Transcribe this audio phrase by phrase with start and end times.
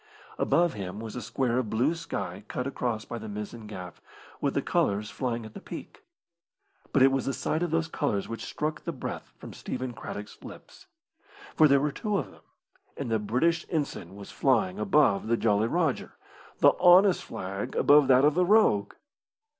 [0.39, 4.01] Above him was a square of blue sky cut across by the mizzen gaff,
[4.41, 6.01] with the colours flying at the peak.
[6.91, 10.43] But it was the sight of those colours which struck the breath from Stephen Craddock's
[10.43, 10.87] lips.
[11.55, 12.41] For there were two of them,
[12.97, 16.13] and the British ensign was flying above the Jolly Rodger
[16.61, 18.95] the honest flag above that of the rogue.